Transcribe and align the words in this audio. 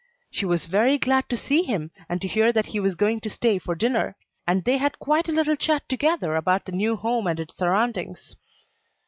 She 0.31 0.47
was 0.47 0.65
very 0.65 0.97
glad 0.97 1.29
to 1.29 1.37
see 1.37 1.61
him, 1.61 1.91
and 2.09 2.19
to 2.23 2.27
hear 2.27 2.51
that 2.53 2.65
he 2.65 2.79
was 2.79 2.95
going 2.95 3.19
to 3.19 3.29
stay 3.29 3.59
to 3.59 3.75
dinner; 3.75 4.15
and 4.47 4.63
they 4.63 4.77
had 4.77 4.97
quite 4.97 5.29
a 5.29 5.31
little 5.31 5.55
chat 5.55 5.87
together 5.87 6.35
about 6.35 6.65
the 6.65 6.71
new 6.71 6.95
home 6.95 7.27
and 7.27 7.39
its 7.39 7.55
surroundings. 7.55 8.35